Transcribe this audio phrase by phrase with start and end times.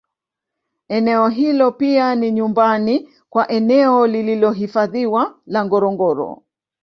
[0.89, 6.43] Eneo hilo pia ni nyumbani kwa eneo lililohifadhiwa la Ngorongoro